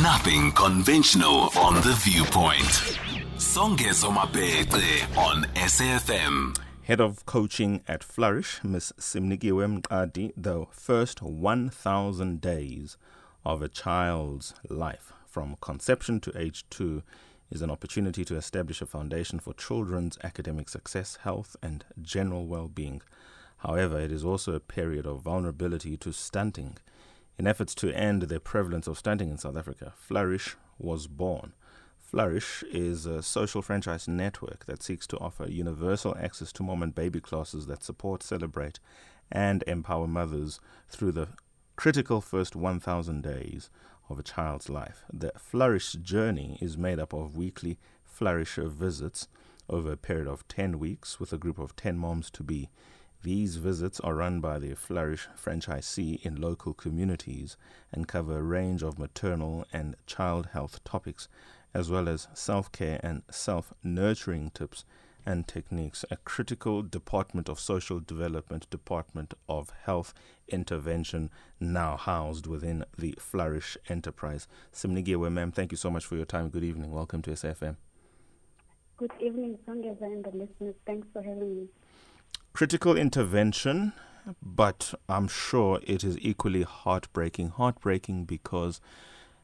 [0.00, 2.96] Nothing conventional on the viewpoint.
[3.36, 6.58] Songezo Mapete on SAFM.
[6.84, 8.94] Head of coaching at Flourish, Ms.
[8.98, 12.96] Simnikiwe Mqadi, the first 1,000 days
[13.44, 17.02] of a child's life from conception to age two
[17.50, 22.68] is an opportunity to establish a foundation for children's academic success, health, and general well
[22.68, 23.02] being.
[23.58, 26.78] However, it is also a period of vulnerability to stunting.
[27.38, 31.54] In efforts to end the prevalence of stunting in South Africa, Flourish was born.
[31.98, 36.94] Flourish is a social franchise network that seeks to offer universal access to mom and
[36.94, 38.80] baby classes that support, celebrate,
[39.30, 41.28] and empower mothers through the
[41.74, 43.70] critical first 1,000 days
[44.10, 45.04] of a child's life.
[45.10, 49.26] The Flourish journey is made up of weekly Flourish visits
[49.70, 52.68] over a period of 10 weeks with a group of 10 moms to be.
[53.22, 57.56] These visits are run by the Flourish franchisee in local communities
[57.92, 61.28] and cover a range of maternal and child health topics,
[61.72, 64.84] as well as self care and self nurturing tips
[65.24, 66.04] and techniques.
[66.10, 70.14] A critical Department of Social Development, Department of Health
[70.48, 74.48] Intervention, now housed within the Flourish enterprise.
[74.72, 76.48] Simnigiwe, ma'am, thank you so much for your time.
[76.48, 76.90] Good evening.
[76.90, 77.76] Welcome to SFM.
[78.96, 80.74] Good evening, Songeza and the listeners.
[80.86, 81.68] Thanks for having me
[82.52, 83.92] critical intervention,
[84.40, 87.48] but I'm sure it is equally heartbreaking.
[87.48, 88.80] Heartbreaking because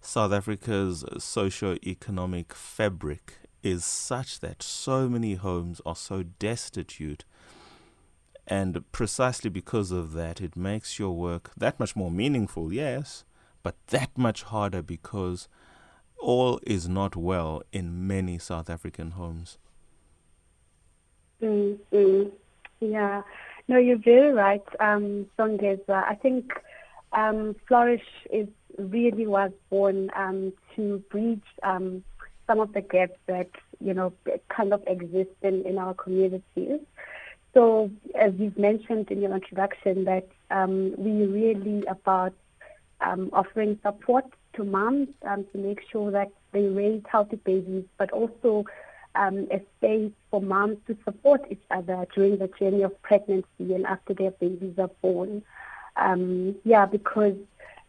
[0.00, 7.24] South Africa's socio-economic fabric is such that so many homes are so destitute.
[8.46, 13.24] And precisely because of that, it makes your work that much more meaningful, yes,
[13.62, 15.48] but that much harder because
[16.18, 19.58] all is not well in many South African homes.
[21.42, 22.28] Mm-hmm.
[22.80, 23.22] Yeah,
[23.68, 26.04] no, you're very right, um, Songeza.
[26.04, 26.52] I think
[27.12, 32.04] um, Flourish is really was born um, to bridge um,
[32.46, 33.48] some of the gaps that
[33.80, 34.12] you know
[34.48, 36.80] kind of exist in, in our communities.
[37.54, 42.34] So, as you've mentioned in your introduction, that um, we really about
[43.00, 48.10] um, offering support to moms um, to make sure that they raise healthy babies, but
[48.10, 48.66] also
[49.16, 53.86] um, a space for moms to support each other during the journey of pregnancy and
[53.86, 55.42] after their babies are born.
[55.96, 57.36] Um, yeah, because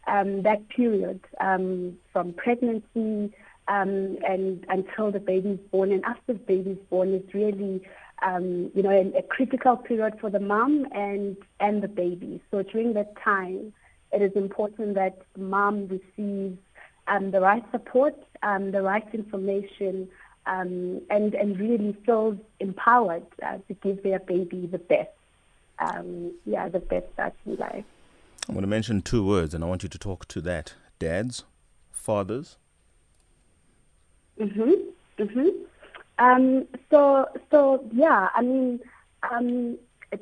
[0.06, 3.32] um, that period um, from pregnancy
[3.68, 7.82] um, and until the baby is born and after the baby is born is really
[8.22, 12.40] um, you know a, a critical period for the mom and and the baby.
[12.50, 13.72] So during that time,
[14.12, 16.58] it is important that mom receives
[17.06, 20.08] um, the right support, um, the right information
[20.46, 25.10] um, and, and really feels empowered uh, to give their baby the best,
[25.78, 27.84] um, yeah, the best start in life.
[28.48, 31.44] I'm going to mention two words, and I want you to talk to that: dads,
[31.90, 32.56] fathers.
[34.40, 34.86] Mhm.
[35.18, 35.50] Mhm.
[36.18, 38.80] Um, so, so yeah, I mean,
[39.30, 39.78] um,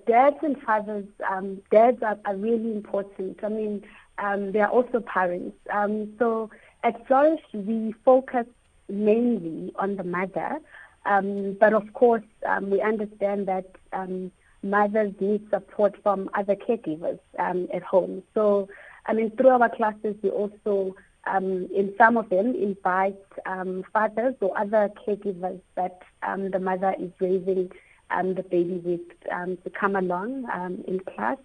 [0.06, 3.43] dads and fathers, um, dads are, are, really important.
[3.43, 3.84] I mean,
[4.19, 5.56] um, they are also parents.
[5.71, 6.50] Um, so
[6.83, 8.47] at Flourish, we focus
[8.89, 10.61] mainly on the mother.
[11.05, 14.33] Um, but of course, um, we understand that um,
[14.63, 18.23] mothers need support from other caregivers um, at home.
[18.35, 18.69] So,
[19.07, 20.97] I mean, through our classes, we also,
[21.27, 27.11] um, in some of them, invite um, fathers or other caregivers that the mother is
[27.21, 27.71] raising
[28.11, 30.47] the baby with to come along
[30.89, 31.39] in class.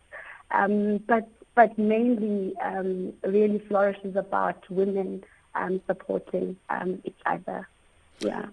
[1.08, 2.56] but but mainly,
[3.24, 5.24] really flourishes about women
[5.56, 7.68] um, supporting um, each other.
[8.20, 8.48] Yeah.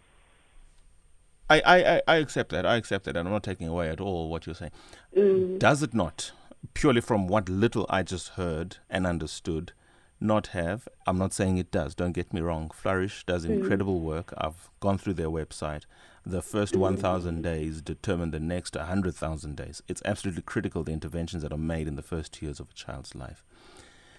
[1.51, 2.67] I, I, I accept that.
[2.67, 3.17] I accept that.
[3.17, 4.73] I'm not taking away at all what you're saying.
[5.17, 5.59] Mm.
[5.59, 6.33] Does it not,
[6.75, 9.73] purely from what little I just heard and understood,
[10.21, 10.89] not have?
[11.07, 11.95] I'm not saying it does.
[11.95, 12.71] Don't get me wrong.
[12.75, 13.51] Flourish does mm.
[13.51, 14.35] incredible work.
[14.37, 15.85] I've gone through their website.
[16.27, 16.81] The first mm.
[16.81, 19.83] 1,000 days determine the next 100,000 days.
[19.89, 23.15] It's absolutely critical the interventions that are made in the first years of a child's
[23.15, 23.43] life.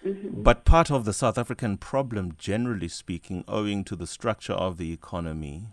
[0.05, 0.43] Mm-hmm.
[0.43, 4.93] But part of the South African problem, generally speaking, owing to the structure of the
[4.93, 5.67] economy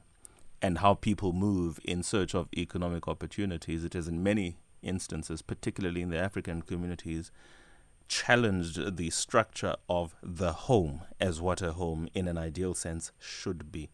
[0.60, 6.02] and how people move in search of economic opportunities, it has in many instances, particularly
[6.02, 7.30] in the African communities,
[8.08, 13.70] challenged the structure of the home as what a home in an ideal sense should
[13.70, 13.90] be.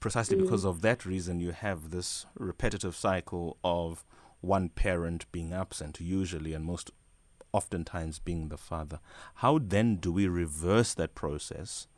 [0.00, 0.42] Precisely mm.
[0.42, 4.04] because of that reason, you have this repetitive cycle of
[4.40, 6.90] one parent being absent, usually and most
[7.58, 9.00] oftentimes being the father.
[9.36, 11.88] How then do we reverse that process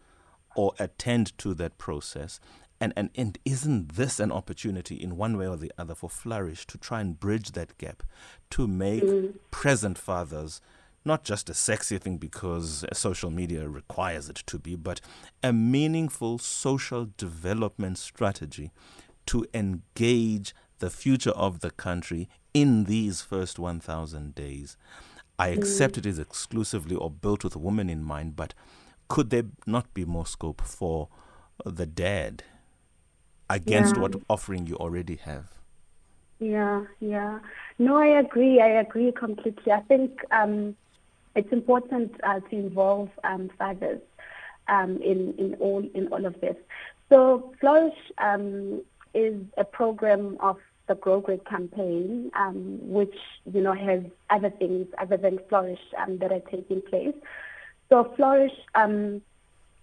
[0.57, 2.41] or attend to that process?
[2.81, 6.67] And, and, and isn't this an opportunity in one way or the other for Flourish
[6.69, 8.03] to try and bridge that gap,
[8.51, 9.35] to make mm.
[9.51, 10.63] present fathers
[11.05, 15.01] not just a sexy thing because social media requires it to be, but
[15.43, 18.71] a meaningful social development strategy
[19.27, 24.77] to engage the future of the country in these first 1,000 days.
[25.41, 25.59] I mm.
[25.59, 28.53] accept it is exclusively or built with women in mind, but
[29.09, 31.09] could there not be more scope for
[31.65, 32.45] the dead
[33.49, 34.03] against yeah.
[34.03, 35.47] what offering you already have?
[36.41, 37.39] Yeah, yeah.
[37.79, 38.61] No, I agree.
[38.61, 39.73] I agree completely.
[39.73, 40.77] I think um,
[41.35, 44.01] it's important uh, to involve um, fathers
[44.69, 46.57] um, in in all in all of this.
[47.09, 48.83] So Flourish um,
[49.15, 50.59] is a program of
[50.91, 53.15] the Grow Great campaign, um, which
[53.55, 57.15] you know has other things other than Flourish um, that are taking place.
[57.89, 59.23] So Flourish, um,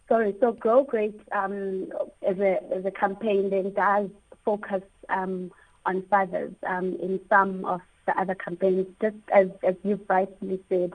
[0.09, 1.88] sorry, so Grow Great um,
[2.27, 4.09] as a as a campaign then does
[4.44, 5.50] focus um,
[5.86, 10.92] on fathers um, in some of the other campaigns, just as as you've rightly said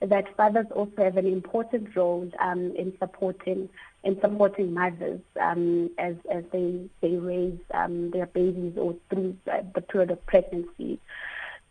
[0.00, 3.68] that fathers also have an important role um, in supporting
[4.06, 9.36] in supporting mothers um, as as they they raise um, their babies or through
[9.74, 11.00] the period of pregnancy.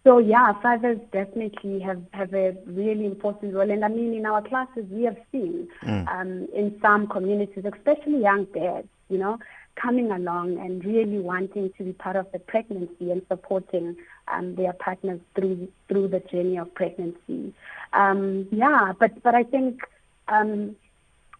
[0.03, 3.71] So yeah, fathers definitely have, have a really important role.
[3.71, 6.07] And I mean, in our classes, we have seen mm.
[6.07, 9.39] um, in some communities, especially young dads, you know,
[9.75, 13.95] coming along and really wanting to be part of the pregnancy and supporting
[14.27, 17.51] um, their partners through through the journey of pregnancy.
[17.93, 19.81] Um, yeah, but but I think
[20.27, 20.75] um,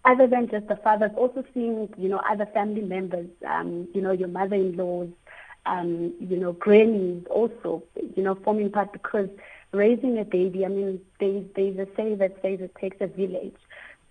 [0.06, 4.12] other than just the fathers, also seeing you know other family members, um, you know
[4.12, 5.10] your mother-in-laws,
[5.66, 7.84] um, you know grannies, also
[8.16, 9.30] you know forming part because
[9.72, 10.66] raising a baby.
[10.66, 13.56] I mean, they there's a say that says it takes a village.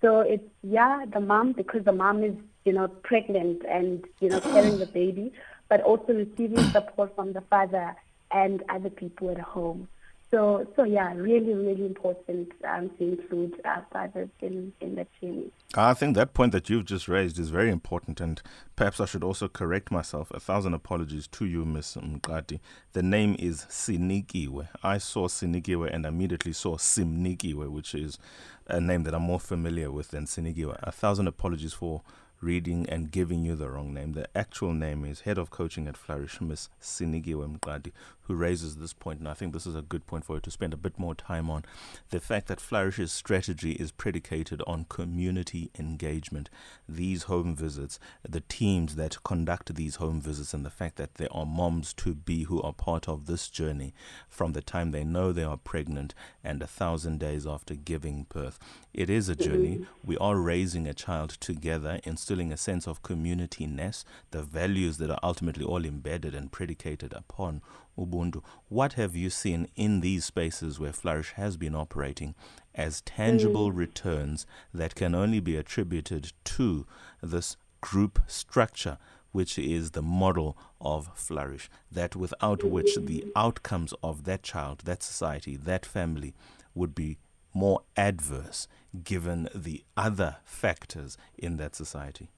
[0.01, 4.41] So it's yeah, the mom because the mom is you know, pregnant and, you know,
[4.41, 5.33] carrying the baby,
[5.69, 7.95] but also receiving support from the father
[8.31, 9.89] and other people at home.
[10.35, 15.53] So, so yeah, really, really important um, to include uh, fathers in, in the journey.
[15.77, 18.43] I think that point that you've just raised is very important, and
[18.75, 20.33] perhaps I should also correct myself.
[20.33, 22.59] A thousand apologies to you, Miss Mqadi.
[22.95, 24.67] The name is Sinikiwe.
[24.83, 28.19] I saw Sinikiwe and immediately saw Simnikiwe, which is
[28.67, 30.77] a name that I'm more familiar with than Sinikiwe.
[30.83, 32.03] A thousand apologies for
[32.41, 34.13] reading and giving you the wrong name.
[34.13, 37.93] The actual name is Head of Coaching at Flourish, Miss Sinikiwe Mqadi,
[38.23, 39.19] who raises this point.
[39.19, 41.15] and I think this is a good point for you to spend a bit more
[41.15, 41.65] time on.
[42.11, 46.49] The fact that Flourish's strategy is predicated on community engagement.
[46.89, 51.33] These home visits, the teams that conduct these home visits, and the fact that there
[51.33, 53.95] are moms to be who are part of this journey
[54.29, 58.59] from the time they know they are pregnant and a thousand days after giving birth.
[58.93, 59.77] It is a journey.
[59.77, 59.85] Mm-hmm.
[60.05, 62.01] We are raising a child together,
[62.35, 67.13] instilling a sense of community ness, the values that are ultimately all embedded and predicated
[67.13, 67.63] upon
[67.97, 68.43] Ubuntu.
[68.69, 72.35] What have you seen in these spaces where Flourish has been operating
[72.75, 73.77] as tangible mm.
[73.77, 76.87] returns that can only be attributed to
[77.23, 78.99] this group structure?
[79.31, 85.03] Which is the model of flourish, that without which the outcomes of that child, that
[85.03, 86.35] society, that family
[86.73, 87.19] would be
[87.55, 88.69] more adverse
[89.03, 92.29] given the other factors in that society?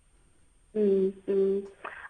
[0.76, 1.60] Mm-hmm.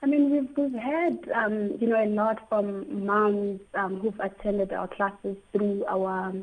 [0.03, 4.73] I mean, we've, we've had, um, you know, a lot from moms um, who've attended
[4.73, 6.35] our classes through our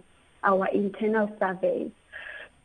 [0.43, 1.91] our internal surveys.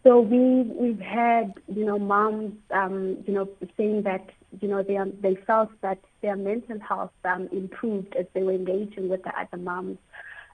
[0.04, 4.30] So we we've had, you know, moms, um, you know, saying that,
[4.60, 9.08] you know, they they felt that their mental health um, improved as they were engaging
[9.08, 9.98] with the other moms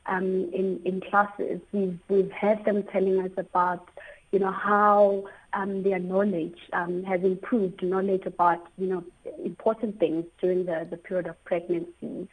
[0.07, 1.61] um, in, in classes.
[1.73, 3.89] We've, we've had them telling us about,
[4.33, 9.05] you know, how um, their knowledge um, has improved, knowledge about, you know,
[9.45, 12.29] important things during the, the period of pregnancy.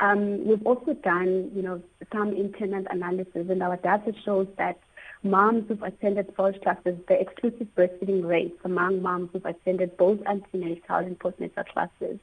[0.00, 1.82] Um, we've also done, you know,
[2.12, 4.78] some internal analysis, and our data shows that
[5.22, 10.96] moms who've attended FOLS classes, the exclusive breastfeeding rates among moms who've attended both antenatal
[10.96, 12.18] and postnatal classes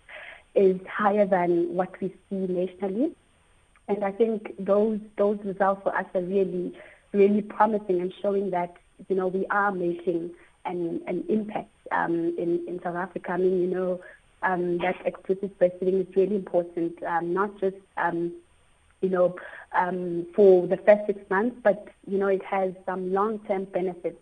[0.55, 3.13] is higher than what we see nationally.
[3.87, 6.73] And I think those those results for us are really,
[7.11, 8.75] really promising and showing that
[9.07, 10.31] you know we are making
[10.65, 13.33] an an impact um, in in South Africa.
[13.33, 14.01] I mean, you know,
[14.41, 18.33] um, that exclusive breastfeeding is really important, um, not just um,
[19.01, 19.35] you know
[19.73, 24.21] um, for the first six months, but you know it has some long-term benefits,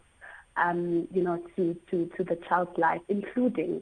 [0.58, 3.82] um, you know, to to to the child's life, including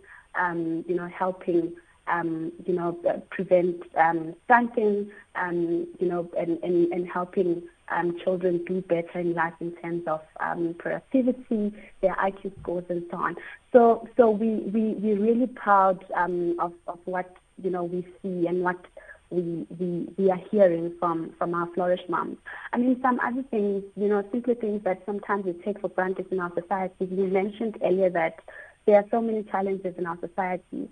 [0.87, 1.73] you know helping
[2.07, 8.17] um, you know, uh, prevent um, stunting, um, you know, and, and, and helping um,
[8.23, 13.17] children do better in life in terms of um, productivity, their IQ scores, and so
[13.17, 13.35] on.
[13.71, 18.47] So, so we, we, we're really proud um, of, of what, you know, we see
[18.47, 18.83] and what
[19.29, 22.37] we, we, we are hearing from, from our flourish moms.
[22.73, 26.27] I mean, some other things, you know, simply things that sometimes we take for granted
[26.31, 27.07] in our society.
[27.09, 28.39] You mentioned earlier that
[28.85, 30.89] there are so many challenges in our society.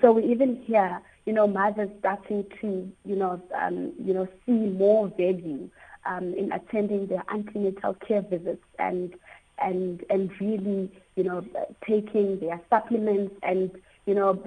[0.00, 4.52] So we even hear, you know, mothers starting to, you know, um, you know, see
[4.52, 5.68] more value
[6.06, 9.14] um, in attending their antenatal care visits and
[9.58, 11.44] and and really, you know,
[11.86, 13.70] taking their supplements and
[14.06, 14.42] you know,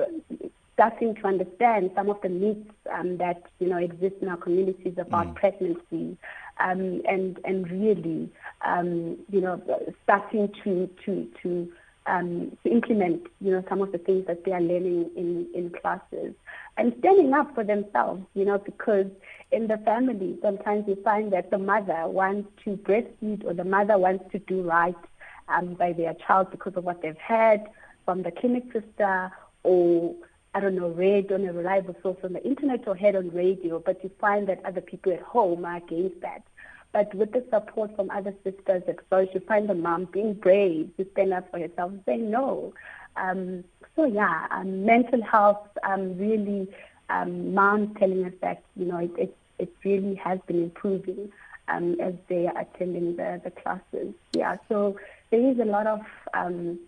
[0.73, 4.93] starting to understand some of the myths um, that you know exist in our communities
[4.97, 5.35] about mm.
[5.35, 6.15] pregnancy,
[6.59, 8.29] um, and and really,
[8.65, 9.61] um, you know,
[10.03, 11.71] starting to to to
[12.07, 15.69] um, to implement, you know, some of the things that they are learning in, in
[15.69, 16.33] classes
[16.77, 19.07] and standing up for themselves, you know, because
[19.51, 23.97] in the family, sometimes you find that the mother wants to breastfeed or the mother
[23.97, 24.95] wants to do right
[25.49, 27.61] um, by their child because of what they've heard
[28.05, 29.31] from the clinic sister
[29.63, 30.15] or
[30.53, 33.79] I don't know, read on a reliable source on the internet or heard on radio,
[33.79, 36.41] but you find that other people at home are against that.
[36.93, 38.99] But with the support from other sisters at
[39.33, 42.73] you find the mom being brave to stand up for herself and say no.
[43.15, 43.63] Um,
[43.95, 46.67] so yeah, um, mental health, um, really,
[47.09, 51.31] um, moms telling us that, you know, it, it, it really has been improving
[51.67, 54.13] um, as they are attending the, the classes.
[54.33, 54.97] Yeah, so
[55.31, 56.01] there is a lot of
[56.33, 56.79] um,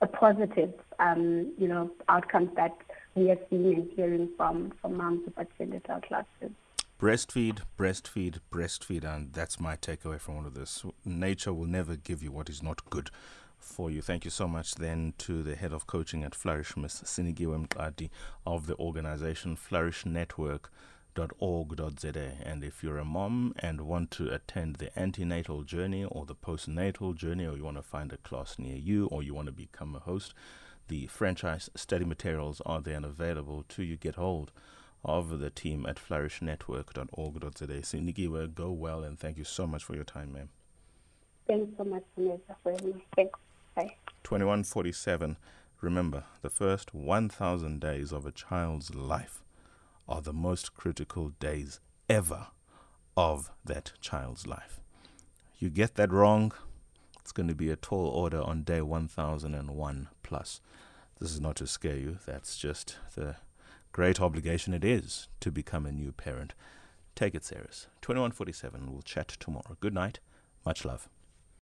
[0.00, 2.76] a positive, um, you know, outcomes that
[3.14, 6.50] we are seeing and hearing from, from moms who attended our classes.
[7.02, 10.84] Breastfeed, breastfeed, breastfeed, and that's my takeaway from all of this.
[11.04, 13.10] Nature will never give you what is not good
[13.58, 14.00] for you.
[14.00, 17.02] Thank you so much then to the head of coaching at Flourish, Ms.
[17.04, 18.08] Sinikiwe Mqadi
[18.46, 20.70] of the organization Flourish Network
[21.40, 26.36] org.za and if you're a mom and want to attend the antenatal journey or the
[26.36, 29.52] postnatal journey or you want to find a class near you or you want to
[29.52, 30.32] become a host
[30.88, 34.52] the franchise study materials are there and available to you get hold
[35.04, 40.04] of the team at flourishnetwork.org.za Sinikiwe, go well and thank you so much for your
[40.04, 40.48] time ma'am.
[41.46, 43.04] Thanks so much Vanessa, for having me.
[43.16, 43.38] Thanks.
[43.74, 43.96] Bye.
[44.24, 45.36] 2147
[45.80, 49.42] remember the first 1000 days of a child's life
[50.08, 52.48] are the most critical days ever
[53.16, 54.80] of that child's life.
[55.58, 56.52] You get that wrong,
[57.20, 60.60] it's going to be a tall order on day 1001 plus.
[61.20, 63.36] This is not to scare you, that's just the
[63.92, 66.54] great obligation it is to become a new parent.
[67.14, 67.88] Take it serious.
[68.00, 69.76] 2147, we'll chat tomorrow.
[69.80, 70.18] Good night.
[70.64, 71.08] Much love.